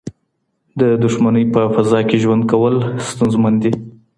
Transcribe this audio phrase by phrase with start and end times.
[0.79, 2.75] د دښمنۍ په فضا کي ژوند کول
[3.09, 3.71] ستونزمن دي.